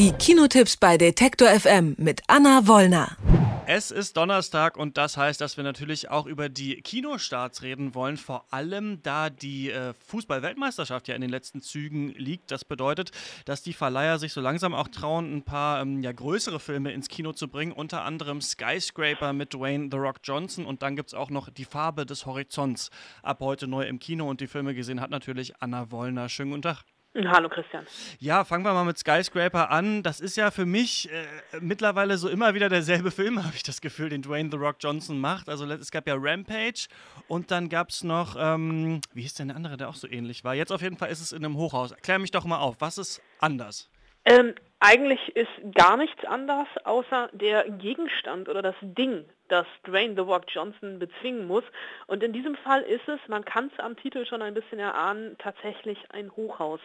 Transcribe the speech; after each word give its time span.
Die 0.00 0.12
Kinotipps 0.12 0.78
bei 0.78 0.96
Detektor 0.96 1.48
FM 1.48 1.94
mit 1.98 2.22
Anna 2.26 2.66
Wollner. 2.66 3.18
Es 3.66 3.90
ist 3.90 4.16
Donnerstag 4.16 4.78
und 4.78 4.96
das 4.96 5.18
heißt, 5.18 5.42
dass 5.42 5.58
wir 5.58 5.62
natürlich 5.62 6.08
auch 6.08 6.24
über 6.24 6.48
die 6.48 6.80
Kinostarts 6.80 7.60
reden 7.60 7.94
wollen, 7.94 8.16
vor 8.16 8.46
allem 8.50 9.02
da 9.02 9.28
die 9.28 9.70
äh, 9.70 9.92
Fußball-Weltmeisterschaft 10.06 11.06
ja 11.06 11.14
in 11.14 11.20
den 11.20 11.28
letzten 11.28 11.60
Zügen 11.60 12.14
liegt. 12.14 12.50
Das 12.50 12.64
bedeutet, 12.64 13.10
dass 13.44 13.60
die 13.60 13.74
Verleiher 13.74 14.18
sich 14.18 14.32
so 14.32 14.40
langsam 14.40 14.72
auch 14.72 14.88
trauen, 14.88 15.36
ein 15.36 15.42
paar 15.42 15.82
ähm, 15.82 16.02
ja, 16.02 16.12
größere 16.12 16.60
Filme 16.60 16.92
ins 16.92 17.08
Kino 17.08 17.34
zu 17.34 17.48
bringen, 17.48 17.72
unter 17.72 18.02
anderem 18.02 18.40
Skyscraper 18.40 19.34
mit 19.34 19.52
Dwayne 19.52 19.90
The 19.90 19.98
Rock 19.98 20.20
Johnson 20.24 20.64
und 20.64 20.80
dann 20.80 20.96
gibt 20.96 21.10
es 21.10 21.14
auch 21.14 21.28
noch 21.28 21.50
Die 21.50 21.66
Farbe 21.66 22.06
des 22.06 22.24
Horizonts 22.24 22.88
ab 23.22 23.40
heute 23.40 23.66
neu 23.66 23.82
im 23.82 23.98
Kino 23.98 24.30
und 24.30 24.40
die 24.40 24.46
Filme 24.46 24.74
gesehen 24.74 25.02
hat 25.02 25.10
natürlich 25.10 25.60
Anna 25.60 25.90
Wollner. 25.90 26.30
Schönen 26.30 26.52
guten 26.52 26.62
Tag. 26.62 26.86
Hallo 27.12 27.48
Christian. 27.48 27.84
Ja, 28.20 28.44
fangen 28.44 28.64
wir 28.64 28.72
mal 28.72 28.84
mit 28.84 28.96
Skyscraper 28.96 29.70
an. 29.70 30.04
Das 30.04 30.20
ist 30.20 30.36
ja 30.36 30.52
für 30.52 30.64
mich 30.64 31.10
äh, 31.10 31.26
mittlerweile 31.60 32.16
so 32.16 32.28
immer 32.28 32.54
wieder 32.54 32.68
derselbe 32.68 33.10
Film, 33.10 33.44
habe 33.44 33.56
ich 33.56 33.64
das 33.64 33.80
Gefühl, 33.80 34.10
den 34.10 34.22
Dwayne 34.22 34.48
The 34.50 34.56
Rock 34.56 34.76
Johnson 34.78 35.18
macht. 35.18 35.48
Also 35.48 35.64
es 35.66 35.90
gab 35.90 36.06
ja 36.06 36.14
Rampage 36.16 36.86
und 37.26 37.50
dann 37.50 37.68
gab 37.68 37.90
es 37.90 38.04
noch, 38.04 38.36
ähm, 38.38 39.00
wie 39.12 39.22
hieß 39.22 39.34
denn 39.34 39.48
der 39.48 39.56
andere, 39.56 39.76
der 39.76 39.88
auch 39.88 39.96
so 39.96 40.06
ähnlich 40.06 40.44
war? 40.44 40.54
Jetzt 40.54 40.70
auf 40.70 40.82
jeden 40.82 40.96
Fall 40.96 41.10
ist 41.10 41.20
es 41.20 41.32
in 41.32 41.44
einem 41.44 41.56
Hochhaus. 41.56 41.92
Klär 42.00 42.20
mich 42.20 42.30
doch 42.30 42.44
mal 42.44 42.58
auf, 42.58 42.76
was 42.78 42.96
ist 42.96 43.20
anders? 43.40 43.90
Ähm, 44.24 44.54
eigentlich 44.80 45.36
ist 45.36 45.50
gar 45.74 45.96
nichts 45.96 46.24
anders, 46.24 46.66
außer 46.84 47.28
der 47.32 47.68
Gegenstand 47.68 48.48
oder 48.48 48.62
das 48.62 48.74
Ding, 48.80 49.26
das 49.48 49.66
Dwayne 49.86 50.14
The 50.14 50.22
Rock 50.22 50.44
Johnson 50.48 50.98
bezwingen 50.98 51.46
muss. 51.46 51.64
Und 52.06 52.22
in 52.22 52.32
diesem 52.32 52.56
Fall 52.56 52.82
ist 52.82 53.06
es, 53.06 53.20
man 53.28 53.44
kann 53.44 53.70
es 53.72 53.84
am 53.84 53.96
Titel 53.96 54.24
schon 54.24 54.42
ein 54.42 54.54
bisschen 54.54 54.78
erahnen, 54.78 55.36
tatsächlich 55.38 55.98
ein 56.10 56.30
Hochhaus. 56.34 56.80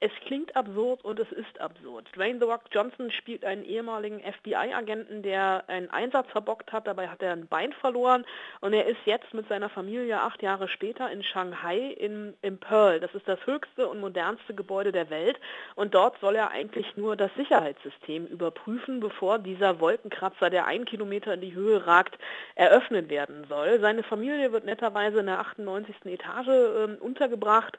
Es 0.00 0.12
klingt 0.26 0.54
absurd 0.54 1.04
und 1.04 1.18
es 1.18 1.30
ist 1.32 1.60
absurd. 1.60 2.06
Dwayne 2.14 2.38
The 2.38 2.44
Rock 2.44 2.64
Johnson 2.70 3.10
spielt 3.10 3.44
einen 3.44 3.64
ehemaligen 3.64 4.20
FBI-Agenten, 4.20 5.24
der 5.24 5.64
einen 5.66 5.90
Einsatz 5.90 6.30
verbockt 6.30 6.70
hat. 6.70 6.86
Dabei 6.86 7.08
hat 7.08 7.20
er 7.20 7.32
ein 7.32 7.48
Bein 7.48 7.72
verloren 7.72 8.24
und 8.60 8.74
er 8.74 8.86
ist 8.86 9.00
jetzt 9.06 9.34
mit 9.34 9.48
seiner 9.48 9.68
Familie 9.68 10.20
acht 10.20 10.40
Jahre 10.40 10.68
später 10.68 11.10
in 11.10 11.24
Shanghai 11.24 11.78
in, 11.78 12.34
im 12.42 12.58
Pearl. 12.58 13.00
Das 13.00 13.12
ist 13.12 13.26
das 13.26 13.44
höchste 13.44 13.88
und 13.88 13.98
modernste 13.98 14.54
Gebäude 14.54 14.92
der 14.92 15.10
Welt 15.10 15.40
und 15.74 15.94
dort 15.94 16.16
soll 16.20 16.36
er 16.36 16.52
eigentlich 16.52 16.96
nur 16.96 17.16
das 17.16 17.32
Sicherheitssystem 17.38 18.26
überprüfen, 18.26 19.00
bevor 19.00 19.38
dieser 19.38 19.80
Wolkenkratzer, 19.80 20.50
der 20.50 20.66
einen 20.66 20.84
Kilometer 20.84 21.34
in 21.34 21.40
die 21.40 21.54
Höhe 21.54 21.86
ragt, 21.86 22.18
eröffnet 22.56 23.08
werden 23.08 23.46
soll. 23.48 23.80
Seine 23.80 24.02
Familie 24.02 24.52
wird 24.52 24.66
netterweise 24.66 25.20
in 25.20 25.26
der 25.26 25.38
98. 25.40 25.94
Etage 26.04 26.48
äh, 26.48 26.96
untergebracht 27.00 27.78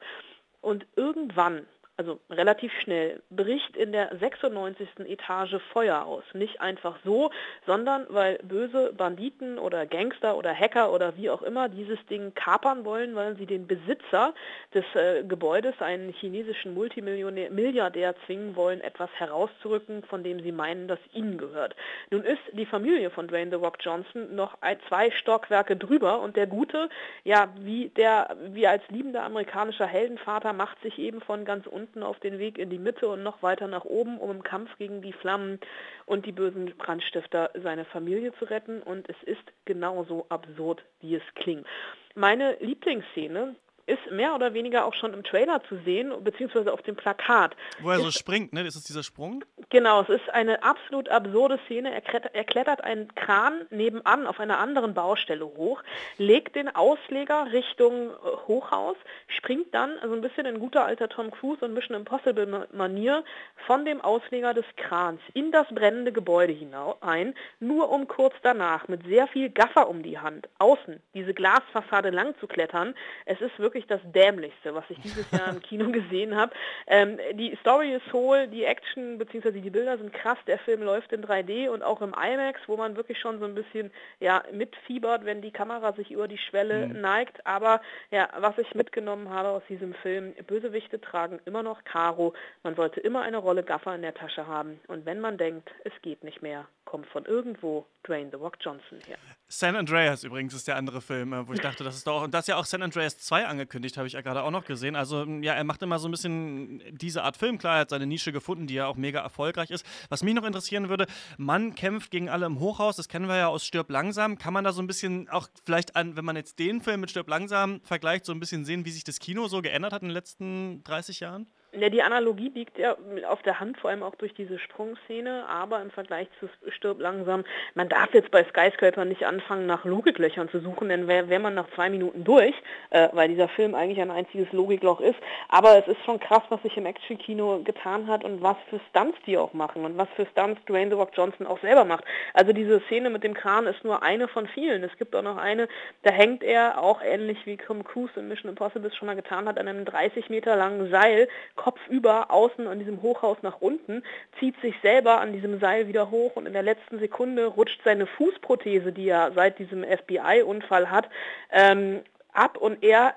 und 0.62 0.88
irgendwann 0.96 1.68
also 2.00 2.18
relativ 2.30 2.72
schnell, 2.80 3.22
bricht 3.30 3.76
in 3.76 3.92
der 3.92 4.16
96. 4.18 4.88
Etage 5.06 5.58
Feuer 5.74 6.06
aus. 6.06 6.24
Nicht 6.34 6.62
einfach 6.62 6.96
so, 7.04 7.30
sondern 7.68 8.06
weil 8.08 8.40
böse 8.42 8.94
Banditen 8.94 9.60
oder 9.60 9.86
Gangster 9.86 10.38
oder 10.38 10.56
Hacker 10.56 10.94
oder 10.94 11.18
wie 11.18 11.30
auch 11.30 11.42
immer 11.42 11.68
dieses 11.68 12.00
Ding 12.06 12.34
kapern 12.36 12.86
wollen, 12.86 13.16
weil 13.16 13.36
sie 13.36 13.46
den 13.46 13.68
Besitzer 13.68 14.34
des 14.74 14.86
äh, 14.96 15.26
Gebäudes, 15.26 15.82
einen 15.82 16.14
chinesischen 16.14 16.74
Multimilliardär, 16.74 18.16
zwingen 18.26 18.56
wollen, 18.56 18.80
etwas 18.80 19.10
herauszurücken, 19.16 20.04
von 20.04 20.24
dem 20.24 20.42
sie 20.42 20.54
meinen, 20.54 20.88
dass 20.88 21.00
ihnen 21.12 21.38
gehört. 21.38 21.76
Nun 22.12 22.24
ist 22.24 22.40
die 22.54 22.66
Familie 22.66 23.10
von 23.10 23.28
Dwayne 23.28 23.52
The 23.52 23.58
Rock 23.58 23.76
Johnson 23.82 24.34
noch 24.34 24.56
ein, 24.62 24.78
zwei 24.88 25.12
Stockwerke 25.12 25.76
drüber 25.76 26.22
und 26.22 26.38
der 26.38 26.48
Gute, 26.48 26.88
ja, 27.26 27.50
wie 27.60 27.90
der, 27.90 28.38
wie 28.52 28.68
als 28.68 28.84
liebender 28.88 29.24
amerikanischer 29.24 29.86
Heldenvater 29.86 30.54
macht 30.54 30.82
sich 30.82 30.98
eben 30.98 31.20
von 31.20 31.44
ganz 31.44 31.68
unten 31.68 31.89
unten 31.90 32.04
auf 32.04 32.20
den 32.20 32.38
Weg 32.38 32.60
in 32.60 32.70
die 32.70 32.78
Mitte 32.78 33.08
und 33.08 33.24
noch 33.24 33.42
weiter 33.42 33.68
nach 33.68 33.84
oben, 33.84 34.20
um 34.20 34.30
im 34.30 34.44
Kampf 34.44 34.70
gegen 34.78 35.02
die 35.02 35.14
Flammen 35.14 35.60
und 36.06 36.28
die 36.28 36.32
bösen 36.32 36.72
Brandstifter 36.78 37.50
seine 37.64 37.86
Familie 37.86 38.32
zu 38.34 38.46
retten. 38.46 38.84
Und 38.84 39.10
es 39.10 39.16
ist 39.24 39.42
genauso 39.66 40.28
absurd, 40.30 40.84
wie 41.00 41.16
es 41.16 41.24
klingt. 41.34 41.66
Meine 42.14 42.58
Lieblingsszene, 42.60 43.56
ist 43.90 44.12
mehr 44.12 44.36
oder 44.36 44.54
weniger 44.54 44.86
auch 44.86 44.94
schon 44.94 45.14
im 45.14 45.24
Trailer 45.24 45.62
zu 45.68 45.78
sehen, 45.84 46.14
beziehungsweise 46.24 46.72
auf 46.72 46.82
dem 46.84 46.96
Plakat. 46.96 47.56
Wo 47.82 47.90
er 47.90 48.00
so 48.00 48.12
springt, 48.12 48.54
ne? 48.54 48.62
Ist 48.62 48.76
es 48.76 48.84
dieser 48.84 49.04
Sprung? 49.04 49.44
Genau, 49.70 50.02
es 50.02 50.10
ist 50.10 50.30
eine 50.30 50.64
absolut 50.64 51.10
absurde 51.10 51.60
Szene. 51.66 51.94
Er 51.94 52.02
klettert, 52.02 52.36
er 52.36 52.44
klettert 52.44 52.84
einen 52.84 53.14
Kran 53.16 53.66
nebenan 53.70 54.28
auf 54.28 54.40
einer 54.40 54.60
anderen 54.60 54.94
Baustelle 54.94 55.46
hoch, 55.46 55.82
legt 56.18 56.56
den 56.56 56.74
Ausleger 56.74 57.52
Richtung 57.52 58.10
äh, 58.10 58.48
Hochhaus, 58.48 58.98
springt 59.28 59.74
dann, 59.74 59.98
also 60.00 60.16
ein 60.16 60.22
bisschen 60.22 60.46
in 60.46 60.60
guter 60.60 60.86
alter 60.86 61.10
Tom 61.10 61.32
Cruise 61.32 61.64
und 61.66 61.74
Mission 61.74 61.96
Impossible 61.96 62.68
Manier, 62.72 63.24
von 63.66 63.86
dem 63.86 64.02
Ausleger 64.02 64.54
des 64.54 64.66
Krans 64.78 65.20
in 65.34 65.52
das 65.52 65.68
brennende 65.70 66.12
Gebäude 66.12 66.54
hinein, 66.54 67.34
nur 67.60 67.90
um 67.90 68.08
kurz 68.08 68.36
danach 68.44 68.88
mit 68.88 69.06
sehr 69.06 69.28
viel 69.28 69.50
Gaffer 69.50 69.90
um 69.90 70.04
die 70.04 70.20
Hand 70.20 70.48
außen 70.60 71.00
diese 71.14 71.34
Glasfassade 71.34 72.10
lang 72.10 72.36
zu 72.40 72.48
klettern. 72.48 72.94
Es 73.26 73.42
ist 73.42 73.58
wirklich 73.60 73.79
wirklich 73.80 73.88
das 73.88 74.12
Dämlichste, 74.12 74.74
was 74.74 74.84
ich 74.90 75.00
dieses 75.00 75.30
Jahr 75.32 75.50
im 75.50 75.62
Kino 75.62 75.92
gesehen 75.92 76.36
habe. 76.36 76.54
Ähm, 76.88 77.18
die 77.34 77.56
Story 77.62 77.94
ist 77.94 78.12
hohl, 78.14 78.48
die 78.48 78.64
Action 78.64 79.18
bzw. 79.18 79.52
die 79.52 79.70
Bilder 79.70 79.98
sind 79.98 80.14
krass, 80.14 80.38
der 80.48 80.60
Film 80.60 80.82
läuft 80.82 81.12
in 81.12 81.24
3D 81.24 81.70
und 81.70 81.84
auch 81.84 82.02
im 82.02 82.14
IMAX, 82.14 82.60
wo 82.68 82.78
man 82.78 82.96
wirklich 82.96 83.20
schon 83.20 83.40
so 83.40 83.46
ein 83.46 83.56
bisschen 83.56 83.92
ja, 84.20 84.44
mitfiebert, 84.52 85.26
wenn 85.26 85.42
die 85.42 85.52
Kamera 85.52 85.94
sich 85.94 86.12
über 86.12 86.28
die 86.28 86.38
Schwelle 86.38 86.88
mhm. 86.88 87.02
neigt. 87.02 87.46
Aber 87.46 87.82
ja, 88.12 88.30
was 88.38 88.58
ich 88.58 88.74
mitgenommen 88.76 89.30
habe 89.30 89.50
aus 89.50 89.64
diesem 89.70 89.94
Film, 89.94 90.34
Bösewichte 90.48 91.00
tragen 91.00 91.40
immer 91.46 91.64
noch 91.64 91.84
Karo. 91.84 92.34
Man 92.64 92.76
sollte 92.76 93.00
immer 93.00 93.22
eine 93.22 93.38
Rolle 93.38 93.64
Gaffer 93.64 93.96
in 93.96 94.02
der 94.02 94.14
Tasche 94.14 94.48
haben. 94.48 94.80
Und 94.88 95.06
wenn 95.06 95.20
man 95.20 95.38
denkt, 95.38 95.70
es 95.84 95.94
geht 96.02 96.24
nicht 96.24 96.42
mehr, 96.42 96.68
kommt 96.90 97.08
von 97.08 97.26
irgendwo 97.26 97.86
Dwayne 98.08 98.30
The 98.32 98.38
Rock 98.38 98.58
Johnson 98.60 99.00
her. 99.06 99.18
San 99.48 99.76
Andreas 99.76 100.24
übrigens 100.24 100.54
ist 100.54 100.68
der 100.68 100.76
andere 100.76 101.02
Film, 101.02 101.34
äh, 101.34 101.48
wo 101.48 101.54
ich 101.54 101.60
dachte, 101.60 101.84
das 101.84 101.96
ist 101.96 102.08
doch, 102.08 102.24
und 102.24 102.34
das 102.34 102.42
ist 102.42 102.48
ja 102.48 102.56
auch 102.58 102.66
San 102.66 102.82
Andreas 102.82 103.20
2 103.20 103.46
angekündigt, 103.46 103.69
habe 103.74 104.08
ich 104.08 104.14
ja 104.14 104.22
gerade 104.22 104.44
auch 104.44 104.52
noch 104.52 104.66
gesehen. 104.66 104.96
Also 104.96 105.24
ja, 105.42 105.54
er 105.54 105.64
macht 105.64 105.82
immer 105.82 106.00
so 106.00 106.08
ein 106.08 106.12
bisschen 106.12 106.82
diese 106.92 107.24
Art 107.24 107.38
Film. 107.38 107.58
Klar, 107.58 107.76
er 107.76 107.82
hat 107.82 107.90
seine 107.90 108.06
Nische 108.06 108.32
gefunden, 108.32 108.68
die 108.68 108.76
ja 108.76 108.88
auch 108.88 108.96
mega 108.96 109.20
erfolgreich 109.20 109.72
ist. 109.72 109.86
Was 110.10 110.24
mich 110.24 110.34
noch 110.34 110.44
interessieren 110.44 110.90
würde, 110.90 111.08
Mann 111.38 111.76
kämpft 111.76 112.12
gegen 112.12 112.30
alle 112.30 112.46
im 112.46 112.60
Hochhaus, 112.60 112.96
das 112.96 113.08
kennen 113.08 113.28
wir 113.28 113.38
ja 113.38 113.48
aus 113.48 113.66
Stirb 113.66 113.90
langsam. 113.90 114.38
Kann 114.38 114.54
man 114.54 114.64
da 114.64 114.72
so 114.72 114.82
ein 114.82 114.88
bisschen 114.88 115.30
auch 115.30 115.48
vielleicht 115.64 115.96
an, 115.96 116.16
wenn 116.16 116.26
man 116.26 116.36
jetzt 116.36 116.60
den 116.60 116.82
Film 116.82 117.02
mit 117.02 117.12
Stirb 117.12 117.30
langsam 117.30 117.82
vergleicht, 117.84 118.26
so 118.26 118.32
ein 118.32 118.40
bisschen 118.40 118.66
sehen, 118.66 118.86
wie 118.86 118.92
sich 118.92 119.04
das 119.04 119.20
Kino 119.20 119.48
so 119.48 119.62
geändert 119.62 119.94
hat 119.94 120.02
in 120.02 120.10
den 120.10 120.14
letzten 120.14 120.84
30 120.84 121.20
Jahren? 121.20 121.48
Ja, 121.72 121.90
die 121.90 122.02
Analogie 122.02 122.50
liegt 122.50 122.80
ja 122.80 122.96
auf 123.28 123.44
der 123.44 123.60
Hand, 123.60 123.78
vor 123.78 123.92
allem 123.92 124.02
auch 124.02 124.16
durch 124.16 124.34
diese 124.34 124.58
Sprungszene, 124.58 125.46
aber 125.48 125.80
im 125.82 125.92
Vergleich 125.92 126.28
zu 126.40 126.50
Stirb 126.72 127.00
langsam, 127.00 127.44
man 127.76 127.90
darf 127.90 128.12
jetzt 128.16 128.32
bei 128.32 128.44
Skyscraper 128.44 129.06
nicht 129.06 129.24
anfangen, 129.24 129.68
nach 129.68 129.86
Logiklöchern 129.86 130.50
zu 130.50 130.62
suchen, 130.62 130.90
denn 130.90 131.08
wäre 131.08 131.30
wär 131.30 131.40
man 131.40 131.54
nach 131.54 131.70
zwei 131.76 131.92
Minuten 131.92 132.24
durch, 132.24 132.56
äh, 132.90 133.10
weil 133.12 133.30
dieser 133.30 133.50
Film 133.50 133.76
eigentlich 133.76 134.02
ein 134.02 134.10
einziges 134.10 134.52
Logikloch 134.52 135.00
ist. 135.00 135.20
Aber 135.48 135.78
es 135.78 135.88
ist 135.88 136.04
schon 136.06 136.20
krass, 136.20 136.42
was 136.50 136.60
sich 136.64 136.76
im 136.76 136.88
Action-Kino 136.88 137.62
getan 137.64 138.08
hat 138.08 138.24
und 138.24 138.42
was 138.42 138.58
für 138.72 138.80
Stunts 138.90 139.20
die 139.28 139.38
auch 139.38 139.54
machen 139.54 139.86
und 139.86 139.96
was 139.96 140.10
für 140.16 140.26
Stunts 140.26 140.60
Dwayne 140.66 140.90
The 140.90 140.96
Rock 140.96 141.12
Johnson 141.14 141.46
auch 141.46 141.62
selber 141.62 141.86
macht. 141.86 142.04
Also 142.34 142.52
diese 142.52 142.80
Szene 142.88 143.12
mit 143.12 143.24
dem 143.24 143.36
Kran 143.36 143.68
ist 143.68 143.84
nur 143.84 144.02
eine 144.02 144.28
von 144.28 144.48
vielen. 144.48 144.84
Es 144.84 144.98
gibt 144.98 145.16
auch 145.16 145.22
noch 145.22 145.38
eine, 145.38 145.68
da 146.02 146.12
hängt 146.12 146.44
er, 146.44 146.82
auch 146.82 147.02
ähnlich 147.04 147.46
wie 147.46 147.58
Tom 147.58 147.84
Cruise 147.84 148.20
in 148.20 148.28
Mission 148.28 148.50
Impossible 148.50 148.92
schon 148.92 149.06
mal 149.06 149.16
getan 149.16 149.48
hat, 149.48 149.60
an 149.60 149.68
einem 149.68 149.86
30 149.86 150.30
Meter 150.30 150.56
langen 150.56 150.90
Seil, 150.90 151.28
kopfüber 151.60 152.32
außen 152.32 152.68
an 152.68 152.80
diesem 152.80 153.02
Hochhaus 153.02 153.38
nach 153.42 153.60
unten, 153.60 154.02
zieht 154.40 154.60
sich 154.62 154.74
selber 154.82 155.20
an 155.20 155.34
diesem 155.34 155.60
Seil 155.60 155.90
wieder 155.90 156.10
hoch 156.10 156.38
und 156.38 156.46
in 156.46 156.54
der 156.54 156.64
letzten 156.64 157.00
Sekunde 157.00 157.48
rutscht 157.48 157.82
seine 157.84 158.08
Fußprothese, 158.08 158.94
die 158.94 159.10
er 159.10 159.34
seit 159.34 159.60
diesem 159.60 159.84
FBI-Unfall 159.84 160.90
hat, 160.90 161.10
ähm, 161.52 162.00
ab 162.32 162.58
und 162.58 162.82
er 162.82 163.14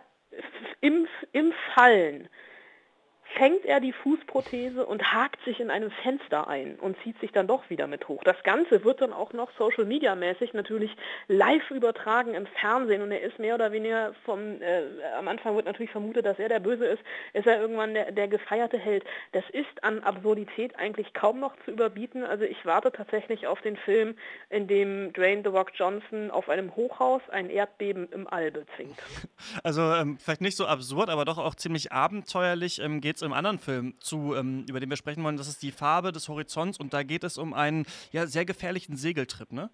im, 0.80 1.06
im 1.30 1.52
Fallen 1.74 2.28
fängt 3.36 3.64
er 3.64 3.80
die 3.80 3.92
Fußprothese 3.92 4.84
und 4.84 5.12
hakt 5.12 5.42
sich 5.44 5.60
in 5.60 5.70
einem 5.70 5.90
Fenster 5.90 6.48
ein 6.48 6.76
und 6.76 6.96
zieht 7.02 7.18
sich 7.20 7.32
dann 7.32 7.46
doch 7.46 7.68
wieder 7.70 7.86
mit 7.86 8.08
hoch. 8.08 8.22
Das 8.24 8.42
Ganze 8.42 8.84
wird 8.84 9.00
dann 9.00 9.12
auch 9.12 9.32
noch 9.32 9.50
Social 9.58 9.84
Media 9.84 10.14
mäßig 10.14 10.52
natürlich 10.54 10.94
live 11.28 11.70
übertragen 11.70 12.34
im 12.34 12.46
Fernsehen 12.46 13.02
und 13.02 13.10
er 13.10 13.20
ist 13.20 13.38
mehr 13.38 13.54
oder 13.54 13.72
weniger 13.72 14.14
vom, 14.24 14.60
äh, 14.60 14.82
am 15.18 15.28
Anfang 15.28 15.56
wird 15.56 15.66
natürlich 15.66 15.90
vermutet, 15.90 16.26
dass 16.26 16.38
er 16.38 16.48
der 16.48 16.60
Böse 16.60 16.86
ist, 16.86 17.02
ist 17.32 17.46
er 17.46 17.60
irgendwann 17.60 17.94
der, 17.94 18.12
der 18.12 18.28
gefeierte 18.28 18.78
Held. 18.78 19.04
Das 19.32 19.44
ist 19.50 19.82
an 19.82 20.00
Absurdität 20.00 20.78
eigentlich 20.78 21.14
kaum 21.14 21.40
noch 21.40 21.54
zu 21.64 21.70
überbieten. 21.70 22.24
Also 22.24 22.44
ich 22.44 22.64
warte 22.64 22.92
tatsächlich 22.92 23.46
auf 23.46 23.60
den 23.62 23.76
Film, 23.76 24.14
in 24.50 24.66
dem 24.66 25.12
Dwayne 25.12 25.42
The 25.42 25.48
Rock 25.48 25.72
Johnson 25.74 26.30
auf 26.30 26.48
einem 26.48 26.74
Hochhaus 26.76 27.22
ein 27.30 27.50
Erdbeben 27.50 28.08
im 28.12 28.26
All 28.26 28.50
bezwingt. 28.50 28.98
Also 29.64 29.82
ähm, 29.82 30.18
vielleicht 30.18 30.40
nicht 30.40 30.56
so 30.56 30.66
absurd, 30.66 31.10
aber 31.10 31.24
doch 31.24 31.38
auch 31.38 31.54
ziemlich 31.54 31.92
abenteuerlich 31.92 32.80
ähm, 32.80 33.00
geht 33.00 33.16
es 33.16 33.21
zu 33.22 33.26
einem 33.26 33.34
anderen 33.34 33.60
Film 33.60 33.94
zu, 34.00 34.34
ähm, 34.34 34.64
über 34.68 34.80
den 34.80 34.90
wir 34.90 34.96
sprechen 34.96 35.22
wollen. 35.22 35.36
Das 35.36 35.46
ist 35.46 35.62
die 35.62 35.70
Farbe 35.70 36.10
des 36.10 36.28
Horizonts 36.28 36.76
und 36.78 36.92
da 36.92 37.04
geht 37.04 37.22
es 37.22 37.38
um 37.38 37.54
einen 37.54 37.86
ja, 38.10 38.26
sehr 38.26 38.44
gefährlichen 38.44 38.96
Segeltrip, 38.96 39.52
ne? 39.52 39.70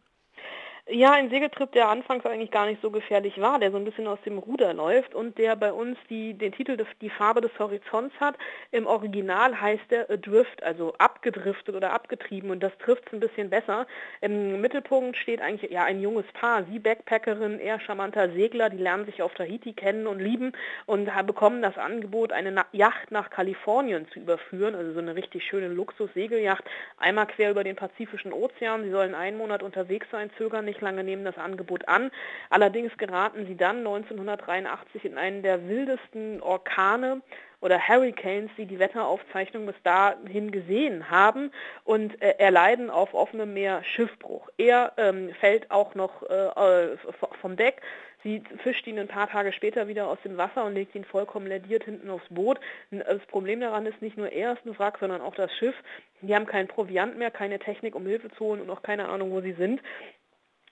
Ja, 0.90 1.12
ein 1.12 1.28
Segeltrip, 1.28 1.72
der 1.72 1.90
anfangs 1.90 2.24
eigentlich 2.24 2.50
gar 2.50 2.64
nicht 2.64 2.80
so 2.80 2.90
gefährlich 2.90 3.38
war, 3.38 3.58
der 3.58 3.70
so 3.70 3.76
ein 3.76 3.84
bisschen 3.84 4.06
aus 4.06 4.18
dem 4.24 4.38
Ruder 4.38 4.72
läuft 4.72 5.14
und 5.14 5.36
der 5.36 5.54
bei 5.54 5.70
uns 5.70 5.98
die, 6.08 6.32
den 6.32 6.52
Titel 6.52 6.82
Die 7.02 7.10
Farbe 7.10 7.42
des 7.42 7.50
Horizonts 7.58 8.18
hat. 8.20 8.36
Im 8.70 8.86
Original 8.86 9.60
heißt 9.60 9.84
er 9.90 10.08
Adrift, 10.08 10.62
also 10.62 10.94
abgedriftet 10.96 11.74
oder 11.74 11.92
abgetrieben 11.92 12.50
und 12.50 12.62
das 12.62 12.72
trifft 12.78 13.06
es 13.06 13.12
ein 13.12 13.20
bisschen 13.20 13.50
besser. 13.50 13.86
Im 14.22 14.62
Mittelpunkt 14.62 15.18
steht 15.18 15.42
eigentlich 15.42 15.70
ja 15.70 15.84
ein 15.84 16.00
junges 16.00 16.24
Paar, 16.32 16.64
sie 16.64 16.78
Backpackerin, 16.78 17.60
er 17.60 17.80
charmanter 17.80 18.30
Segler, 18.30 18.70
die 18.70 18.78
lernen 18.78 19.04
sich 19.04 19.20
auf 19.20 19.34
Tahiti 19.34 19.74
kennen 19.74 20.06
und 20.06 20.20
lieben 20.20 20.52
und 20.86 21.10
bekommen 21.26 21.60
das 21.60 21.76
Angebot, 21.76 22.32
eine 22.32 22.64
Yacht 22.72 23.10
nach 23.10 23.28
Kalifornien 23.28 24.08
zu 24.14 24.20
überführen, 24.20 24.74
also 24.74 24.94
so 24.94 25.00
eine 25.00 25.14
richtig 25.16 25.44
schöne 25.44 25.68
Luxus-Segelyacht, 25.68 26.64
einmal 26.96 27.26
quer 27.26 27.50
über 27.50 27.62
den 27.62 27.76
Pazifischen 27.76 28.32
Ozean. 28.32 28.84
Sie 28.84 28.90
sollen 28.90 29.14
einen 29.14 29.36
Monat 29.36 29.62
unterwegs 29.62 30.06
sein, 30.10 30.30
zögern 30.38 30.64
nicht 30.64 30.77
lange, 30.80 31.04
nehmen 31.04 31.24
das 31.24 31.38
Angebot 31.38 31.88
an. 31.88 32.10
Allerdings 32.50 32.96
geraten 32.96 33.46
sie 33.46 33.56
dann 33.56 33.78
1983 33.78 35.04
in 35.04 35.18
einen 35.18 35.42
der 35.42 35.68
wildesten 35.68 36.42
Orkane 36.42 37.22
oder 37.60 37.88
Hurricanes, 37.88 38.50
die 38.56 38.66
die 38.66 38.78
Wetteraufzeichnung 38.78 39.66
bis 39.66 39.74
dahin 39.82 40.52
gesehen 40.52 41.10
haben 41.10 41.50
und 41.84 42.20
äh, 42.22 42.34
erleiden 42.38 42.90
auf 42.90 43.14
offenem 43.14 43.54
Meer 43.54 43.82
Schiffbruch. 43.84 44.48
Er 44.58 44.92
ähm, 44.96 45.30
fällt 45.40 45.70
auch 45.70 45.94
noch 45.94 46.22
äh, 46.22 46.96
vom 47.40 47.56
Deck. 47.56 47.82
Sie 48.24 48.42
fischt 48.62 48.86
ihn 48.86 48.98
ein 48.98 49.06
paar 49.06 49.28
Tage 49.28 49.52
später 49.52 49.86
wieder 49.86 50.08
aus 50.08 50.18
dem 50.24 50.36
Wasser 50.36 50.64
und 50.64 50.74
legt 50.74 50.94
ihn 50.94 51.04
vollkommen 51.04 51.46
lediert 51.46 51.84
hinten 51.84 52.10
aufs 52.10 52.28
Boot. 52.28 52.58
Das 52.90 53.24
Problem 53.26 53.60
daran 53.60 53.86
ist, 53.86 54.02
nicht 54.02 54.16
nur 54.16 54.30
er 54.32 54.54
ist 54.54 54.66
ein 54.66 54.76
Wrack, 54.78 54.98
sondern 54.98 55.20
auch 55.20 55.36
das 55.36 55.52
Schiff. 55.54 55.74
Die 56.20 56.34
haben 56.34 56.46
keinen 56.46 56.66
Proviant 56.66 57.16
mehr, 57.16 57.30
keine 57.30 57.60
Technik, 57.60 57.94
um 57.94 58.06
Hilfe 58.06 58.28
zu 58.30 58.40
holen 58.40 58.60
und 58.60 58.70
auch 58.70 58.82
keine 58.82 59.08
Ahnung, 59.08 59.30
wo 59.30 59.40
sie 59.40 59.52
sind. 59.52 59.80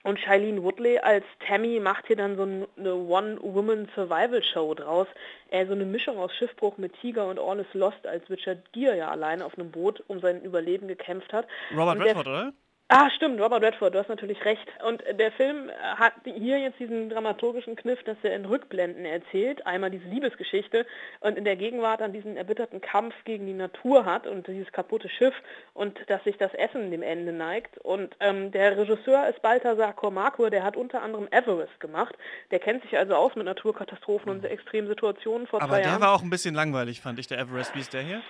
Und 0.07 0.21
Shailene 0.21 0.63
Woodley 0.63 0.99
als 0.99 1.25
Tammy 1.45 1.81
macht 1.81 2.07
hier 2.07 2.15
dann 2.15 2.37
so 2.37 2.43
eine 2.43 2.95
One-Woman-Survival-Show 2.95 4.73
draus. 4.75 5.07
Äh, 5.49 5.65
so 5.65 5.73
eine 5.73 5.83
Mischung 5.83 6.17
aus 6.17 6.33
Schiffbruch 6.33 6.77
mit 6.77 6.93
Tiger 7.01 7.27
und 7.27 7.37
All 7.37 7.59
is 7.59 7.67
Lost, 7.73 8.07
als 8.07 8.29
Richard 8.29 8.71
Gere 8.71 8.95
ja 8.95 9.11
allein 9.11 9.41
auf 9.41 9.59
einem 9.59 9.69
Boot 9.69 10.01
um 10.07 10.21
sein 10.21 10.41
Überleben 10.43 10.87
gekämpft 10.87 11.33
hat. 11.33 11.45
Robert 11.75 11.99
Redford, 11.99 12.25
oder? 12.25 12.53
Ah, 12.89 13.09
stimmt, 13.09 13.41
Robert 13.41 13.61
Redford, 13.63 13.93
du 13.93 13.99
hast 13.99 14.07
natürlich 14.07 14.45
recht. 14.45 14.65
Und 14.87 15.03
der 15.19 15.33
Film 15.33 15.69
hat 15.97 16.13
hier 16.23 16.57
jetzt 16.57 16.79
diesen 16.79 17.09
dramaturgischen 17.09 17.75
Kniff, 17.75 18.01
dass 18.03 18.15
er 18.23 18.33
in 18.33 18.45
Rückblenden 18.45 19.03
erzählt, 19.03 19.67
einmal 19.67 19.91
diese 19.91 20.07
Liebesgeschichte 20.07 20.85
und 21.19 21.37
in 21.37 21.43
der 21.43 21.57
Gegenwart 21.57 22.01
an 22.01 22.13
diesen 22.13 22.37
erbitterten 22.37 22.79
Kampf 22.79 23.13
gegen 23.25 23.45
die 23.45 23.53
Natur 23.53 24.05
hat 24.05 24.25
und 24.25 24.47
dieses 24.47 24.71
kaputte 24.71 25.09
Schiff 25.09 25.33
und 25.73 25.99
dass 26.07 26.23
sich 26.23 26.37
das 26.37 26.53
Essen 26.53 26.89
dem 26.89 27.03
Ende 27.03 27.33
neigt. 27.33 27.77
Und 27.79 28.15
ähm, 28.21 28.51
der 28.53 28.77
Regisseur 28.77 29.27
ist 29.27 29.41
Balthasar 29.41 29.91
Kormakur, 29.91 30.49
der 30.49 30.63
hat 30.63 30.77
unter 30.77 31.03
anderem 31.03 31.27
Everest 31.31 31.81
gemacht. 31.81 32.15
Der 32.51 32.59
kennt 32.59 32.83
sich 32.83 32.97
also 32.97 33.15
aus 33.15 33.35
mit 33.35 33.43
Naturkatastrophen 33.43 34.31
und 34.31 34.45
extremen 34.45 34.87
Situationen 34.87 35.45
vor 35.45 35.61
Aber 35.61 35.73
zwei 35.73 35.81
Jahren. 35.81 35.89
Aber 35.89 35.99
der 35.99 36.07
war 36.07 36.15
auch 36.15 36.21
ein 36.21 36.29
bisschen 36.29 36.55
langweilig, 36.55 37.01
fand 37.01 37.19
ich, 37.19 37.27
der 37.27 37.37
Everest. 37.37 37.75
Wie 37.75 37.81
ist 37.81 37.93
der 37.93 38.03
hier? 38.03 38.21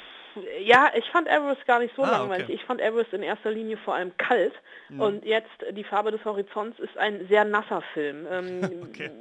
Ja, 0.61 0.91
ich 0.95 1.05
fand 1.11 1.27
Everest 1.27 1.65
gar 1.65 1.79
nicht 1.79 1.95
so 1.95 2.03
ah, 2.03 2.11
langweilig. 2.11 2.45
Okay. 2.45 2.55
Ich 2.55 2.63
fand 2.63 2.81
Everest 2.81 3.13
in 3.13 3.23
erster 3.23 3.51
Linie 3.51 3.77
vor 3.77 3.95
allem 3.95 4.15
kalt. 4.17 4.53
Mhm. 4.89 5.01
Und 5.01 5.25
jetzt 5.25 5.49
Die 5.71 5.83
Farbe 5.83 6.11
des 6.11 6.23
Horizonts 6.25 6.79
ist 6.79 6.97
ein 6.97 7.27
sehr 7.27 7.45
nasser 7.45 7.81
Film. 7.93 8.27
Ähm, 8.29 8.61
okay. 8.89 9.11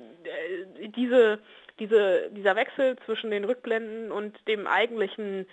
diese, 0.96 1.38
diese, 1.78 2.30
dieser 2.30 2.56
Wechsel 2.56 2.96
zwischen 3.04 3.30
den 3.30 3.44
Rückblenden 3.44 4.12
und 4.12 4.36
dem 4.48 4.66
eigentlichen 4.66 5.46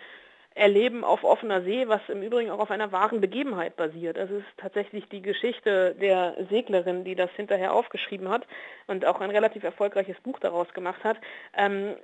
erleben 0.55 1.03
auf 1.03 1.23
offener 1.23 1.61
See, 1.61 1.88
was 1.88 2.01
im 2.09 2.21
Übrigen 2.21 2.51
auch 2.51 2.59
auf 2.59 2.71
einer 2.71 2.91
wahren 2.91 3.21
Begebenheit 3.21 3.75
basiert. 3.75 4.17
Es 4.17 4.29
ist 4.29 4.45
tatsächlich 4.57 5.07
die 5.09 5.21
Geschichte 5.21 5.95
der 6.00 6.35
Seglerin, 6.50 7.03
die 7.03 7.15
das 7.15 7.31
hinterher 7.31 7.73
aufgeschrieben 7.73 8.29
hat 8.29 8.45
und 8.88 9.05
auch 9.05 9.21
ein 9.21 9.31
relativ 9.31 9.63
erfolgreiches 9.63 10.19
Buch 10.21 10.39
daraus 10.39 10.71
gemacht 10.73 11.03
hat. 11.03 11.17
Ähm, 11.55 11.95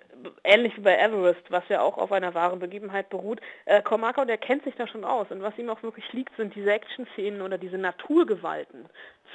ähnlich 0.44 0.76
wie 0.78 0.82
bei 0.82 0.98
Everest, 0.98 1.42
was 1.50 1.64
ja 1.70 1.82
auch 1.82 1.98
auf 1.98 2.12
einer 2.12 2.34
wahren 2.34 2.60
Begebenheit 2.60 3.10
beruht. 3.10 3.40
Äh, 3.66 3.82
Cormaco, 3.82 4.26
der 4.26 4.38
kennt 4.38 4.64
sich 4.64 4.76
da 4.76 4.88
schon 4.88 5.04
aus 5.04 5.28
und 5.30 5.42
was 5.42 5.58
ihm 5.58 5.70
auch 5.70 5.84
wirklich 5.84 6.12
liegt, 6.14 6.36
sind 6.36 6.56
diese 6.56 6.72
Action-Szenen 6.72 7.42
oder 7.42 7.58
diese 7.58 7.78
Naturgewalten 7.78 8.86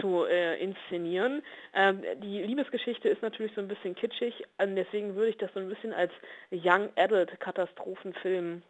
zu 0.00 0.25
äh, 0.25 0.61
inszenieren. 0.61 1.43
Ähm, 1.75 2.02
die 2.22 2.43
Liebesgeschichte 2.43 3.08
ist 3.08 3.22
natürlich 3.22 3.52
so 3.55 3.61
ein 3.61 3.69
bisschen 3.69 3.94
kitschig, 3.94 4.44
deswegen 4.61 5.14
würde 5.14 5.31
ich 5.31 5.38
das 5.38 5.52
so 5.55 5.61
ein 5.61 5.69
bisschen 5.69 5.93
als 5.93 6.12
Young 6.50 6.88
Adult 6.96 7.38
Katastrophenfilm 7.38 8.62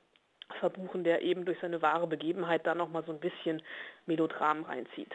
verbuchen, 0.56 1.04
der 1.04 1.22
eben 1.22 1.44
durch 1.44 1.58
seine 1.60 1.82
wahre 1.82 2.06
Begebenheit 2.06 2.66
da 2.66 2.74
nochmal 2.74 3.04
so 3.04 3.12
ein 3.12 3.20
bisschen 3.20 3.62
Melodram 4.06 4.64
reinzieht. 4.64 5.12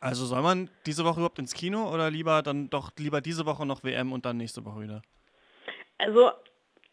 Also 0.00 0.26
soll 0.26 0.42
man 0.42 0.68
diese 0.86 1.04
Woche 1.04 1.20
überhaupt 1.20 1.38
ins 1.38 1.54
Kino 1.54 1.90
oder 1.92 2.10
lieber 2.10 2.42
dann 2.42 2.68
doch 2.68 2.90
lieber 2.98 3.20
diese 3.20 3.46
Woche 3.46 3.64
noch 3.64 3.84
WM 3.84 4.12
und 4.12 4.26
dann 4.26 4.36
nächste 4.36 4.64
Woche 4.64 4.82
wieder? 4.82 5.02
Also, 5.98 6.30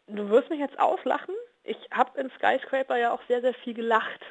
du 0.07 0.29
wirst 0.29 0.49
mich 0.49 0.59
jetzt 0.59 0.79
auslachen. 0.79 1.35
Ich 1.63 1.77
habe 1.91 2.19
in 2.19 2.29
Skyscraper 2.31 2.97
ja 2.97 3.11
auch 3.11 3.21
sehr, 3.27 3.41
sehr 3.41 3.53
viel 3.53 3.73
gelacht. 3.73 4.21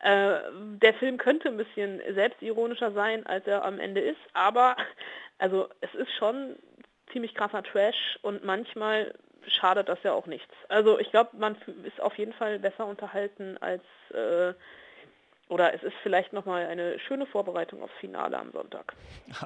Äh, 0.00 0.40
der 0.80 0.94
Film 0.94 1.16
könnte 1.16 1.48
ein 1.48 1.56
bisschen 1.56 2.00
selbstironischer 2.14 2.92
sein, 2.92 3.26
als 3.26 3.46
er 3.46 3.64
am 3.64 3.78
Ende 3.78 4.00
ist, 4.00 4.20
aber 4.32 4.76
also 5.38 5.68
es 5.80 5.94
ist 5.94 6.12
schon 6.18 6.56
ziemlich 7.12 7.34
krasser 7.34 7.62
Trash 7.62 8.18
und 8.22 8.44
manchmal 8.44 9.14
schadet 9.48 9.88
das 9.88 9.98
ja 10.02 10.12
auch 10.12 10.26
nichts. 10.26 10.52
Also 10.68 10.98
ich 10.98 11.10
glaube, 11.10 11.36
man 11.36 11.56
ist 11.84 12.00
auf 12.00 12.16
jeden 12.18 12.32
Fall 12.32 12.58
besser 12.58 12.86
unterhalten 12.86 13.56
als 13.58 13.82
äh, 14.12 14.54
oder 15.48 15.74
es 15.74 15.82
ist 15.82 15.94
vielleicht 16.02 16.32
nochmal 16.32 16.66
eine 16.66 16.98
schöne 16.98 17.26
Vorbereitung 17.26 17.82
aufs 17.82 17.92
Finale 18.00 18.38
am 18.38 18.52
Sonntag. 18.52 18.94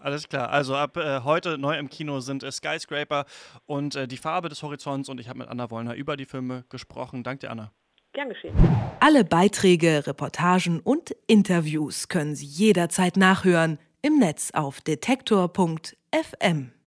Alles 0.03 0.29
klar. 0.29 0.51
Also 0.51 0.77
ab 0.77 0.97
äh, 0.97 1.21
heute 1.25 1.59
neu 1.59 1.77
im 1.77 1.91
Kino 1.91 2.21
sind 2.21 2.45
äh, 2.45 2.53
Skyscraper 2.53 3.25
und 3.67 3.97
äh, 3.97 4.07
die 4.07 4.17
Farbe 4.17 4.49
des 4.49 4.63
Horizonts 4.63 5.09
und 5.09 5.21
ich 5.21 5.29
habe 5.29 5.41
mit 5.41 5.49
Anna 5.49 5.71
Wollner 5.71 5.95
über 5.95 6.17
die 6.17 6.27
Filme 6.27 6.65
gesprochen. 6.69 7.25
Danke 7.25 7.47
dir, 7.47 7.51
Anna. 7.51 7.73
Gern 8.13 8.29
geschehen. 8.29 8.55
Alle 9.01 9.25
Beiträge, 9.25 10.07
Reportagen 10.07 10.81
und 10.81 11.11
Interviews 11.27 12.09
können 12.09 12.35
Sie 12.35 12.47
jederzeit 12.47 13.17
nachhören 13.17 13.79
im 14.01 14.19
Netz 14.19 14.53
auf 14.55 14.81
detektor.fm. 14.81 16.76